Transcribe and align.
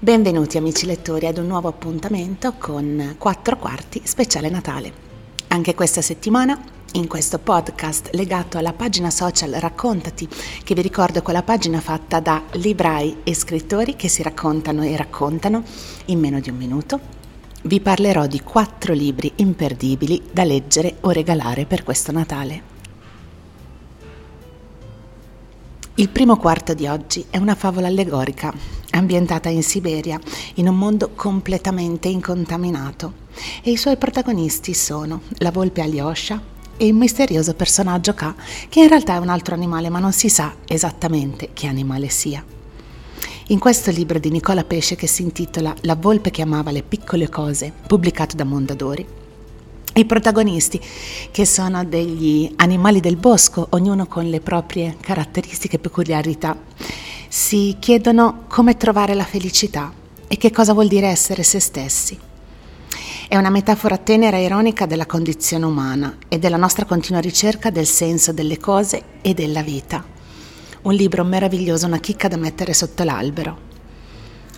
Benvenuti 0.00 0.56
amici 0.56 0.86
lettori 0.86 1.26
ad 1.26 1.38
un 1.38 1.48
nuovo 1.48 1.66
appuntamento 1.66 2.52
con 2.56 3.16
4 3.18 3.56
quarti 3.56 4.00
speciale 4.04 4.48
Natale. 4.48 4.92
Anche 5.48 5.74
questa 5.74 6.02
settimana 6.02 6.56
in 6.92 7.08
questo 7.08 7.40
podcast 7.40 8.10
legato 8.12 8.58
alla 8.58 8.72
pagina 8.72 9.10
social 9.10 9.50
Raccontati, 9.54 10.28
che 10.62 10.74
vi 10.76 10.82
ricordo 10.82 11.18
è 11.18 11.22
quella 11.22 11.42
pagina 11.42 11.80
fatta 11.80 12.20
da 12.20 12.44
librai 12.52 13.22
e 13.24 13.34
scrittori 13.34 13.96
che 13.96 14.06
si 14.06 14.22
raccontano 14.22 14.84
e 14.84 14.96
raccontano 14.96 15.64
in 16.04 16.20
meno 16.20 16.38
di 16.38 16.50
un 16.50 16.56
minuto, 16.56 17.00
vi 17.62 17.80
parlerò 17.80 18.28
di 18.28 18.40
quattro 18.40 18.94
libri 18.94 19.32
imperdibili 19.34 20.28
da 20.30 20.44
leggere 20.44 20.98
o 21.00 21.10
regalare 21.10 21.66
per 21.66 21.82
questo 21.82 22.12
Natale. 22.12 22.76
Il 25.96 26.08
primo 26.10 26.36
quarto 26.36 26.72
di 26.74 26.86
oggi 26.86 27.26
è 27.28 27.38
una 27.38 27.56
favola 27.56 27.88
allegorica, 27.88 28.54
ambientata 28.90 29.48
in 29.48 29.62
Siberia, 29.62 30.18
in 30.54 30.68
un 30.68 30.76
mondo 30.76 31.10
completamente 31.14 32.08
incontaminato, 32.08 33.26
e 33.62 33.70
i 33.70 33.76
suoi 33.76 33.96
protagonisti 33.96 34.74
sono 34.74 35.22
la 35.38 35.50
volpe 35.50 35.82
Alyosha 35.82 36.40
e 36.76 36.86
il 36.86 36.94
misterioso 36.94 37.54
personaggio 37.54 38.14
K, 38.14 38.34
che 38.68 38.80
in 38.80 38.88
realtà 38.88 39.14
è 39.14 39.18
un 39.18 39.28
altro 39.28 39.54
animale, 39.54 39.88
ma 39.88 39.98
non 39.98 40.12
si 40.12 40.28
sa 40.28 40.54
esattamente 40.66 41.50
che 41.52 41.66
animale 41.66 42.08
sia. 42.08 42.44
In 43.48 43.58
questo 43.58 43.90
libro 43.90 44.18
di 44.18 44.30
Nicola 44.30 44.62
Pesce 44.62 44.94
che 44.94 45.06
si 45.06 45.22
intitola 45.22 45.74
La 45.82 45.96
volpe 45.96 46.30
che 46.30 46.42
amava 46.42 46.70
le 46.70 46.82
piccole 46.82 47.28
cose, 47.28 47.72
pubblicato 47.86 48.36
da 48.36 48.44
Mondadori, 48.44 49.06
i 49.94 50.04
protagonisti, 50.04 50.80
che 51.32 51.44
sono 51.44 51.84
degli 51.84 52.52
animali 52.56 53.00
del 53.00 53.16
bosco, 53.16 53.66
ognuno 53.70 54.06
con 54.06 54.28
le 54.28 54.40
proprie 54.40 54.96
caratteristiche 55.00 55.76
e 55.76 55.78
peculiarità, 55.80 56.56
si 57.28 57.76
chiedono 57.78 58.44
come 58.48 58.76
trovare 58.76 59.14
la 59.14 59.24
felicità 59.24 59.92
e 60.26 60.36
che 60.36 60.50
cosa 60.50 60.72
vuol 60.72 60.88
dire 60.88 61.08
essere 61.08 61.42
se 61.42 61.60
stessi. 61.60 62.18
È 63.28 63.36
una 63.36 63.50
metafora 63.50 63.98
tenera 63.98 64.38
e 64.38 64.44
ironica 64.44 64.86
della 64.86 65.04
condizione 65.04 65.66
umana 65.66 66.16
e 66.28 66.38
della 66.38 66.56
nostra 66.56 66.86
continua 66.86 67.20
ricerca 67.20 67.68
del 67.68 67.86
senso 67.86 68.32
delle 68.32 68.58
cose 68.58 69.02
e 69.20 69.34
della 69.34 69.62
vita. 69.62 70.02
Un 70.82 70.94
libro 70.94 71.24
meraviglioso, 71.24 71.84
una 71.84 71.98
chicca 71.98 72.28
da 72.28 72.38
mettere 72.38 72.72
sotto 72.72 73.04
l'albero. 73.04 73.66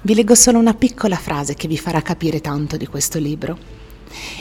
Vi 0.03 0.15
leggo 0.15 0.37
solo 0.37 0.59
una 0.59 0.75
piccola 0.75 1.17
frase 1.17 1.55
che 1.55 1.67
vi 1.67 1.77
farà 1.77 2.01
capire 2.01 2.41
tanto 2.41 2.77
di 2.77 2.87
questo 2.87 3.19
libro. 3.19 3.59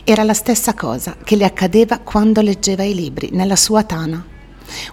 Era 0.03 0.23
la 0.23 0.33
stessa 0.36 0.75
cosa 0.75 1.17
che 1.23 1.36
le 1.36 1.45
accadeva 1.45 1.97
quando 1.97 2.41
leggeva 2.41 2.83
i 2.83 2.93
libri 2.93 3.30
nella 3.31 3.55
sua 3.55 3.83
tana. 3.83 4.38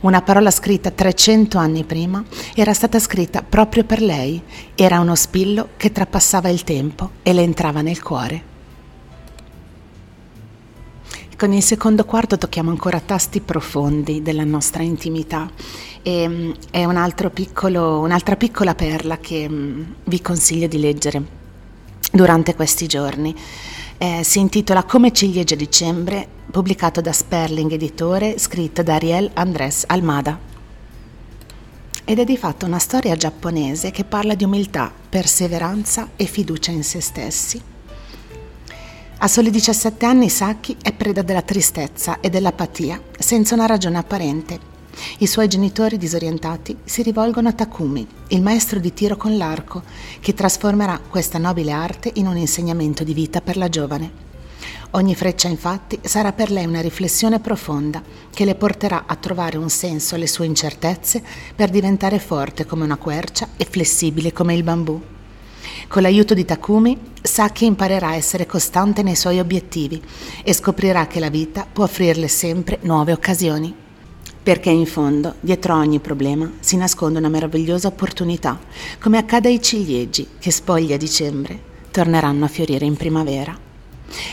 Una 0.00 0.22
parola 0.22 0.50
scritta 0.50 0.90
300 0.90 1.58
anni 1.58 1.84
prima 1.84 2.22
era 2.54 2.72
stata 2.72 2.98
scritta 2.98 3.42
proprio 3.42 3.84
per 3.84 4.00
lei. 4.00 4.40
Era 4.74 5.00
uno 5.00 5.14
spillo 5.14 5.70
che 5.76 5.92
trapassava 5.92 6.48
il 6.48 6.64
tempo 6.64 7.10
e 7.22 7.32
le 7.32 7.42
entrava 7.42 7.80
nel 7.80 8.02
cuore. 8.02 8.54
Con 11.36 11.52
il 11.52 11.62
secondo 11.62 12.06
quarto 12.06 12.38
tocchiamo 12.38 12.70
ancora 12.70 12.98
tasti 12.98 13.40
profondi 13.40 14.22
della 14.22 14.44
nostra 14.44 14.82
intimità 14.82 15.50
e 16.00 16.26
mm, 16.26 16.50
è 16.70 16.84
un 16.86 17.12
piccolo, 17.30 17.98
un'altra 17.98 18.36
piccola 18.36 18.74
perla 18.74 19.18
che 19.18 19.46
mm, 19.46 19.82
vi 20.04 20.22
consiglio 20.22 20.66
di 20.66 20.78
leggere 20.78 21.22
durante 22.10 22.54
questi 22.54 22.86
giorni 22.86 23.34
eh, 23.98 24.22
si 24.22 24.38
intitola 24.38 24.84
Come 24.84 25.12
ciliegia 25.12 25.54
dicembre, 25.54 26.26
pubblicato 26.50 27.00
da 27.00 27.12
Sperling 27.12 27.72
Editore, 27.72 28.38
scritto 28.38 28.82
da 28.82 28.94
Ariel 28.94 29.30
Andrés 29.34 29.84
Almada. 29.86 30.38
Ed 32.04 32.18
è 32.18 32.24
di 32.24 32.36
fatto 32.36 32.66
una 32.66 32.78
storia 32.78 33.16
giapponese 33.16 33.90
che 33.90 34.04
parla 34.04 34.34
di 34.34 34.44
umiltà, 34.44 34.92
perseveranza 35.08 36.10
e 36.16 36.26
fiducia 36.26 36.70
in 36.70 36.84
se 36.84 37.00
stessi. 37.00 37.60
A 39.18 39.28
soli 39.28 39.50
17 39.50 40.04
anni 40.04 40.28
Saki 40.28 40.76
è 40.82 40.92
preda 40.92 41.22
della 41.22 41.42
tristezza 41.42 42.20
e 42.20 42.28
dell'apatia, 42.28 43.00
senza 43.18 43.54
una 43.54 43.66
ragione 43.66 43.98
apparente 43.98 44.74
i 45.18 45.26
suoi 45.26 45.48
genitori 45.48 45.98
disorientati 45.98 46.76
si 46.84 47.02
rivolgono 47.02 47.48
a 47.48 47.52
Takumi, 47.52 48.06
il 48.28 48.42
maestro 48.42 48.78
di 48.78 48.94
tiro 48.94 49.16
con 49.16 49.36
l'arco, 49.36 49.82
che 50.20 50.34
trasformerà 50.34 51.00
questa 51.08 51.38
nobile 51.38 51.72
arte 51.72 52.10
in 52.14 52.26
un 52.26 52.36
insegnamento 52.36 53.04
di 53.04 53.14
vita 53.14 53.40
per 53.40 53.56
la 53.56 53.68
giovane. 53.68 54.24
Ogni 54.92 55.14
freccia 55.14 55.48
infatti 55.48 55.98
sarà 56.02 56.32
per 56.32 56.50
lei 56.50 56.64
una 56.64 56.80
riflessione 56.80 57.40
profonda 57.40 58.02
che 58.32 58.44
le 58.44 58.54
porterà 58.54 59.04
a 59.06 59.16
trovare 59.16 59.58
un 59.58 59.68
senso 59.68 60.14
alle 60.14 60.26
sue 60.26 60.46
incertezze 60.46 61.22
per 61.54 61.70
diventare 61.70 62.18
forte 62.18 62.64
come 62.64 62.84
una 62.84 62.96
quercia 62.96 63.48
e 63.56 63.66
flessibile 63.68 64.32
come 64.32 64.54
il 64.54 64.62
bambù. 64.62 65.00
Con 65.88 66.02
l'aiuto 66.02 66.32
di 66.32 66.44
Takumi, 66.44 66.98
Saki 67.20 67.66
imparerà 67.66 68.08
a 68.08 68.14
essere 68.14 68.46
costante 68.46 69.02
nei 69.02 69.16
suoi 69.16 69.38
obiettivi 69.38 70.02
e 70.42 70.52
scoprirà 70.52 71.06
che 71.06 71.20
la 71.20 71.30
vita 71.30 71.66
può 71.70 71.84
offrirle 71.84 72.28
sempre 72.28 72.78
nuove 72.82 73.12
occasioni 73.12 73.84
perché 74.46 74.70
in 74.70 74.86
fondo, 74.86 75.34
dietro 75.40 75.74
ogni 75.74 75.98
problema, 75.98 76.48
si 76.60 76.76
nasconde 76.76 77.18
una 77.18 77.28
meravigliosa 77.28 77.88
opportunità, 77.88 78.56
come 79.00 79.18
accade 79.18 79.48
ai 79.48 79.60
ciliegi 79.60 80.28
che 80.38 80.52
spogli 80.52 80.92
a 80.92 80.96
dicembre 80.96 81.60
torneranno 81.90 82.44
a 82.44 82.48
fiorire 82.48 82.84
in 82.84 82.96
primavera. 82.96 83.58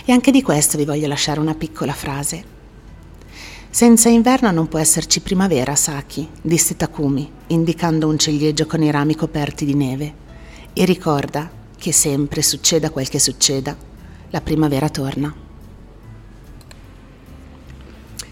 E 0.05 0.11
anche 0.11 0.29
di 0.29 0.43
questo 0.43 0.77
vi 0.77 0.85
voglio 0.85 1.07
lasciare 1.07 1.39
una 1.39 1.55
piccola 1.55 1.93
frase. 1.93 2.43
Senza 3.71 4.07
inverno 4.09 4.51
non 4.51 4.67
può 4.67 4.77
esserci 4.77 5.19
primavera, 5.19 5.73
Saki, 5.73 6.29
disse 6.43 6.77
Takumi, 6.77 7.27
indicando 7.47 8.07
un 8.07 8.19
ciliegio 8.19 8.67
con 8.67 8.83
i 8.83 8.91
rami 8.91 9.15
coperti 9.15 9.65
di 9.65 9.73
neve. 9.73 10.13
E 10.73 10.85
ricorda 10.85 11.49
che 11.75 11.91
sempre 11.91 12.43
succeda 12.43 12.91
quel 12.91 13.09
che 13.09 13.17
succeda, 13.17 13.75
la 14.29 14.41
primavera 14.41 14.89
torna. 14.89 15.33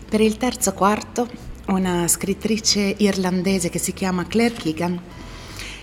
Per 0.08 0.22
il 0.22 0.38
terzo 0.38 0.74
quarto 0.74 1.50
una 1.68 2.08
scrittrice 2.08 2.96
irlandese 2.98 3.70
che 3.70 3.80
si 3.80 3.94
chiama 3.94 4.26
Claire 4.26 4.56
Keegan 4.56 5.00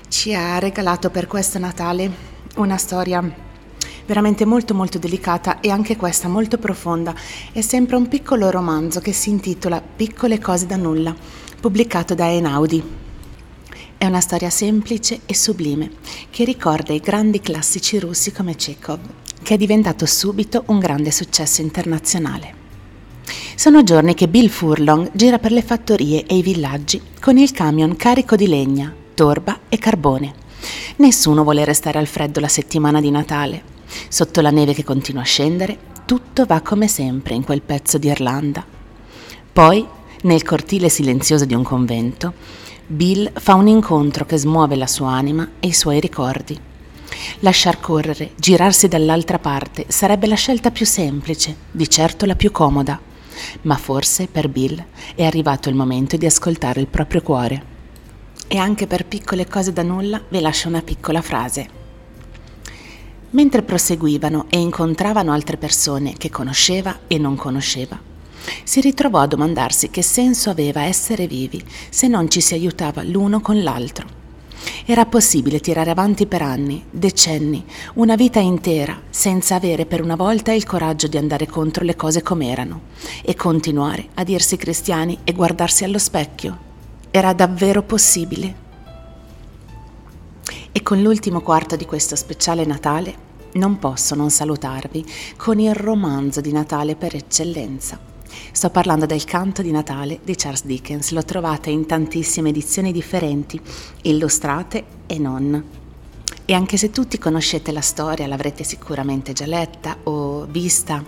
ci 0.08 0.34
ha 0.34 0.58
regalato 0.58 1.10
per 1.10 1.26
questo 1.26 1.58
Natale 1.58 2.10
una 2.56 2.76
storia 2.76 3.46
veramente 4.06 4.46
molto 4.46 4.74
molto 4.74 4.98
delicata 4.98 5.60
e 5.60 5.70
anche 5.70 5.96
questa 5.96 6.28
molto 6.28 6.56
profonda. 6.56 7.14
È 7.52 7.60
sempre 7.60 7.96
un 7.96 8.08
piccolo 8.08 8.50
romanzo 8.50 9.00
che 9.00 9.12
si 9.12 9.28
intitola 9.28 9.82
Piccole 9.82 10.38
cose 10.38 10.66
da 10.66 10.76
nulla, 10.76 11.14
pubblicato 11.60 12.14
da 12.14 12.26
Einaudi. 12.26 12.82
È 13.98 14.06
una 14.06 14.20
storia 14.20 14.48
semplice 14.48 15.20
e 15.26 15.34
sublime 15.34 15.90
che 16.30 16.44
ricorda 16.44 16.94
i 16.94 17.00
grandi 17.00 17.40
classici 17.40 17.98
russi 17.98 18.32
come 18.32 18.56
Chekhov, 18.56 19.00
che 19.42 19.54
è 19.54 19.56
diventato 19.58 20.06
subito 20.06 20.64
un 20.68 20.78
grande 20.78 21.10
successo 21.10 21.60
internazionale. 21.60 22.67
Sono 23.58 23.82
giorni 23.82 24.14
che 24.14 24.28
Bill 24.28 24.46
Furlong 24.46 25.10
gira 25.14 25.40
per 25.40 25.50
le 25.50 25.62
fattorie 25.62 26.24
e 26.26 26.36
i 26.36 26.42
villaggi 26.42 27.02
con 27.20 27.38
il 27.38 27.50
camion 27.50 27.96
carico 27.96 28.36
di 28.36 28.46
legna, 28.46 28.94
torba 29.14 29.62
e 29.68 29.78
carbone. 29.78 30.32
Nessuno 30.98 31.42
vuole 31.42 31.64
restare 31.64 31.98
al 31.98 32.06
freddo 32.06 32.38
la 32.38 32.46
settimana 32.46 33.00
di 33.00 33.10
Natale. 33.10 33.62
Sotto 34.08 34.40
la 34.42 34.52
neve 34.52 34.74
che 34.74 34.84
continua 34.84 35.22
a 35.22 35.24
scendere, 35.24 35.76
tutto 36.06 36.44
va 36.44 36.60
come 36.60 36.86
sempre 36.86 37.34
in 37.34 37.42
quel 37.42 37.62
pezzo 37.62 37.98
di 37.98 38.06
Irlanda. 38.06 38.64
Poi, 39.52 39.84
nel 40.22 40.44
cortile 40.44 40.88
silenzioso 40.88 41.44
di 41.44 41.54
un 41.54 41.64
convento, 41.64 42.34
Bill 42.86 43.28
fa 43.34 43.54
un 43.54 43.66
incontro 43.66 44.24
che 44.24 44.38
smuove 44.38 44.76
la 44.76 44.86
sua 44.86 45.10
anima 45.10 45.48
e 45.58 45.66
i 45.66 45.74
suoi 45.74 45.98
ricordi. 45.98 46.56
Lasciar 47.40 47.80
correre, 47.80 48.30
girarsi 48.36 48.86
dall'altra 48.86 49.40
parte, 49.40 49.86
sarebbe 49.88 50.28
la 50.28 50.36
scelta 50.36 50.70
più 50.70 50.86
semplice, 50.86 51.56
di 51.72 51.90
certo 51.90 52.24
la 52.24 52.36
più 52.36 52.52
comoda 52.52 53.07
ma 53.62 53.76
forse 53.76 54.26
per 54.26 54.48
Bill 54.48 54.84
è 55.14 55.24
arrivato 55.24 55.68
il 55.68 55.74
momento 55.74 56.16
di 56.16 56.26
ascoltare 56.26 56.80
il 56.80 56.86
proprio 56.86 57.22
cuore. 57.22 57.76
E 58.46 58.56
anche 58.56 58.86
per 58.86 59.06
piccole 59.06 59.46
cose 59.46 59.72
da 59.72 59.82
nulla 59.82 60.22
vi 60.28 60.40
lascio 60.40 60.68
una 60.68 60.82
piccola 60.82 61.20
frase. 61.20 61.68
Mentre 63.30 63.62
proseguivano 63.62 64.46
e 64.48 64.58
incontravano 64.58 65.32
altre 65.32 65.58
persone 65.58 66.14
che 66.16 66.30
conosceva 66.30 67.00
e 67.06 67.18
non 67.18 67.36
conosceva, 67.36 67.98
si 68.64 68.80
ritrovò 68.80 69.20
a 69.20 69.26
domandarsi 69.26 69.90
che 69.90 70.02
senso 70.02 70.48
aveva 70.48 70.82
essere 70.82 71.26
vivi 71.26 71.62
se 71.90 72.08
non 72.08 72.30
ci 72.30 72.40
si 72.40 72.54
aiutava 72.54 73.02
l'uno 73.02 73.40
con 73.40 73.62
l'altro. 73.62 74.17
Era 74.84 75.06
possibile 75.06 75.60
tirare 75.60 75.90
avanti 75.90 76.26
per 76.26 76.42
anni, 76.42 76.84
decenni, 76.90 77.64
una 77.94 78.16
vita 78.16 78.40
intera, 78.40 79.00
senza 79.10 79.54
avere 79.54 79.86
per 79.86 80.02
una 80.02 80.16
volta 80.16 80.52
il 80.52 80.64
coraggio 80.64 81.06
di 81.06 81.16
andare 81.16 81.46
contro 81.46 81.84
le 81.84 81.96
cose 81.96 82.22
com'erano 82.22 82.80
e 83.22 83.34
continuare 83.34 84.08
a 84.14 84.24
dirsi 84.24 84.56
cristiani 84.56 85.18
e 85.24 85.32
guardarsi 85.32 85.84
allo 85.84 85.98
specchio. 85.98 86.66
Era 87.10 87.32
davvero 87.32 87.82
possibile. 87.82 88.66
E 90.72 90.82
con 90.82 91.02
l'ultimo 91.02 91.40
quarto 91.40 91.76
di 91.76 91.86
questo 91.86 92.16
speciale 92.16 92.64
Natale 92.64 93.26
non 93.52 93.78
posso 93.78 94.14
non 94.14 94.30
salutarvi 94.30 95.04
con 95.36 95.58
il 95.58 95.74
romanzo 95.74 96.40
di 96.40 96.52
Natale 96.52 96.96
per 96.96 97.14
eccellenza 97.14 98.07
Sto 98.52 98.70
parlando 98.70 99.06
del 99.06 99.24
canto 99.24 99.62
di 99.62 99.70
Natale 99.70 100.20
di 100.22 100.34
Charles 100.34 100.64
Dickens, 100.64 101.10
lo 101.10 101.24
trovate 101.24 101.70
in 101.70 101.86
tantissime 101.86 102.50
edizioni 102.50 102.92
differenti, 102.92 103.60
illustrate 104.02 104.84
e 105.06 105.18
non. 105.18 105.64
E 106.44 106.52
anche 106.54 106.76
se 106.76 106.90
tutti 106.90 107.18
conoscete 107.18 107.72
la 107.72 107.80
storia, 107.80 108.26
l'avrete 108.26 108.64
sicuramente 108.64 109.32
già 109.32 109.46
letta 109.46 109.98
o 110.04 110.46
vista 110.46 111.04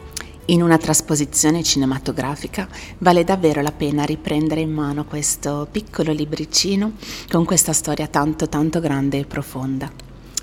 in 0.47 0.63
una 0.63 0.79
trasposizione 0.79 1.63
cinematografica, 1.63 2.69
vale 2.99 3.25
davvero 3.25 3.63
la 3.63 3.73
pena 3.73 4.05
riprendere 4.05 4.61
in 4.61 4.71
mano 4.71 5.05
questo 5.05 5.69
piccolo 5.71 6.13
libricino 6.13 6.93
con 7.29 7.45
questa 7.45 7.73
storia 7.73 8.09
tanto 8.09 8.49
tanto 8.49 8.81
grande 8.81 9.19
e 9.19 9.27
profonda. 9.27 9.91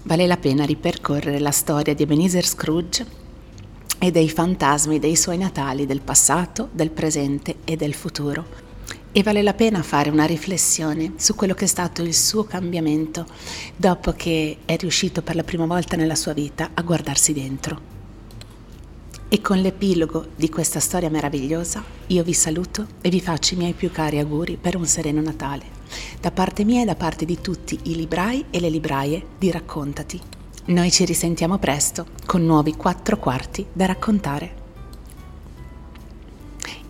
Vale 0.04 0.26
la 0.26 0.38
pena 0.38 0.64
ripercorrere 0.64 1.40
la 1.40 1.52
storia 1.52 1.94
di 1.94 2.04
Ebenezer 2.04 2.46
Scrooge 2.46 3.27
e 4.00 4.12
dei 4.12 4.30
fantasmi 4.30 5.00
dei 5.00 5.16
suoi 5.16 5.38
natali 5.38 5.86
del 5.86 6.02
passato, 6.02 6.70
del 6.72 6.92
presente 6.92 7.58
e 7.64 7.76
del 7.76 7.94
futuro. 7.94 8.66
E 9.12 9.24
vale 9.24 9.42
la 9.42 9.54
pena 9.54 9.82
fare 9.82 10.10
una 10.10 10.26
riflessione 10.26 11.14
su 11.16 11.34
quello 11.34 11.54
che 11.54 11.66
è 11.66 11.68
stato 11.68 12.04
il 12.04 12.14
suo 12.14 12.44
cambiamento 12.44 13.26
dopo 13.76 14.12
che 14.12 14.58
è 14.66 14.76
riuscito 14.78 15.22
per 15.22 15.36
la 15.36 15.44
prima 15.44 15.66
volta 15.66 15.96
nella 15.96 16.16
sua 16.16 16.34
vita 16.34 16.72
a 16.74 16.82
guardarsi 16.84 17.34
dentro. 17.34 17.96
E 19.30 19.42
con 19.42 19.58
l'epilogo 19.60 20.28
di 20.36 20.50
questa 20.50 20.80
storia 20.80 21.10
meravigliosa 21.10 21.84
io 22.08 22.24
vi 22.24 22.34
saluto 22.34 22.86
e 23.02 23.10
vi 23.10 23.20
faccio 23.20 23.56
i 23.56 23.58
miei 23.58 23.74
più 23.74 23.92
cari 23.92 24.20
auguri 24.20 24.56
per 24.56 24.78
un 24.78 24.86
sereno 24.86 25.22
Natale, 25.22 25.66
da 26.22 26.32
parte 26.32 26.64
mia 26.64 26.84
e 26.84 26.86
da 26.86 26.96
parte 26.96 27.26
di 27.26 27.42
tutti 27.42 27.78
i 27.84 27.96
librai 27.96 28.46
e 28.52 28.60
le 28.60 28.70
libraie 28.70 29.26
di 29.38 29.52
Raccontati. 29.52 30.37
Noi 30.68 30.92
ci 30.92 31.06
risentiamo 31.06 31.60
presto 31.60 32.08
con 32.26 32.44
nuovi 32.44 32.76
quattro 32.76 33.18
quarti 33.18 33.66
da 33.72 33.86
raccontare. 33.86 34.56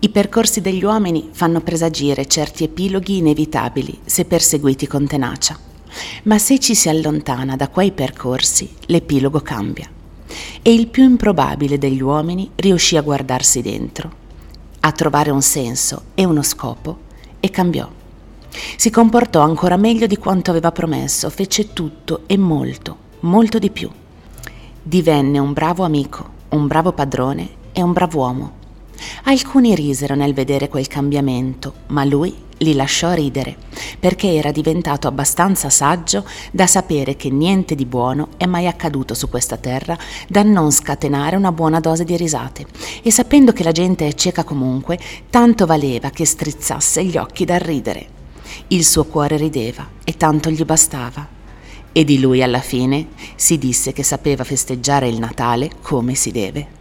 I 0.00 0.08
percorsi 0.08 0.60
degli 0.60 0.82
uomini 0.82 1.28
fanno 1.30 1.60
presagire 1.60 2.26
certi 2.26 2.64
epiloghi 2.64 3.18
inevitabili 3.18 4.00
se 4.04 4.24
perseguiti 4.24 4.88
con 4.88 5.06
tenacia, 5.06 5.56
ma 6.24 6.38
se 6.40 6.58
ci 6.58 6.74
si 6.74 6.88
allontana 6.88 7.54
da 7.54 7.68
quei 7.68 7.92
percorsi, 7.92 8.68
l'epilogo 8.86 9.42
cambia. 9.42 9.88
E 10.60 10.74
il 10.74 10.88
più 10.88 11.04
improbabile 11.04 11.78
degli 11.78 12.02
uomini 12.02 12.50
riuscì 12.56 12.96
a 12.96 13.02
guardarsi 13.02 13.62
dentro, 13.62 14.10
a 14.80 14.90
trovare 14.90 15.30
un 15.30 15.42
senso 15.42 16.02
e 16.14 16.24
uno 16.24 16.42
scopo, 16.42 16.98
e 17.38 17.48
cambiò. 17.50 17.88
Si 18.76 18.90
comportò 18.90 19.40
ancora 19.40 19.76
meglio 19.76 20.08
di 20.08 20.16
quanto 20.16 20.50
aveva 20.50 20.72
promesso, 20.72 21.30
fece 21.30 21.72
tutto 21.72 22.22
e 22.26 22.36
molto, 22.36 23.06
molto 23.20 23.58
di 23.58 23.70
più. 23.70 23.90
Divenne 24.82 25.38
un 25.38 25.52
bravo 25.52 25.84
amico, 25.84 26.28
un 26.50 26.66
bravo 26.66 26.92
padrone 26.92 27.48
e 27.72 27.82
un 27.82 27.92
bravo 27.92 28.18
uomo 28.18 28.58
Alcuni 29.24 29.74
risero 29.74 30.14
nel 30.14 30.34
vedere 30.34 30.68
quel 30.68 30.86
cambiamento, 30.86 31.72
ma 31.88 32.04
lui 32.04 32.34
li 32.60 32.74
lasciò 32.74 33.12
ridere, 33.12 33.56
perché 34.00 34.34
era 34.34 34.50
diventato 34.50 35.06
abbastanza 35.06 35.70
saggio 35.70 36.24
da 36.50 36.66
sapere 36.66 37.14
che 37.14 37.30
niente 37.30 37.76
di 37.76 37.86
buono 37.86 38.30
è 38.36 38.46
mai 38.46 38.66
accaduto 38.66 39.14
su 39.14 39.28
questa 39.28 39.56
terra 39.56 39.96
da 40.28 40.42
non 40.42 40.72
scatenare 40.72 41.36
una 41.36 41.52
buona 41.52 41.78
dose 41.78 42.04
di 42.04 42.16
risate, 42.16 42.66
e 43.02 43.10
sapendo 43.12 43.52
che 43.52 43.62
la 43.62 43.72
gente 43.72 44.08
è 44.08 44.14
cieca 44.14 44.42
comunque, 44.42 44.98
tanto 45.30 45.66
valeva 45.66 46.10
che 46.10 46.26
strizzasse 46.26 47.04
gli 47.04 47.16
occhi 47.16 47.44
dal 47.44 47.60
ridere. 47.60 48.16
Il 48.68 48.84
suo 48.84 49.04
cuore 49.04 49.36
rideva 49.36 49.86
e 50.02 50.16
tanto 50.16 50.50
gli 50.50 50.64
bastava. 50.64 51.37
E 51.92 52.04
di 52.04 52.20
lui 52.20 52.42
alla 52.42 52.60
fine 52.60 53.08
si 53.34 53.58
disse 53.58 53.92
che 53.92 54.02
sapeva 54.02 54.44
festeggiare 54.44 55.08
il 55.08 55.18
Natale 55.18 55.70
come 55.82 56.14
si 56.14 56.30
deve. 56.30 56.77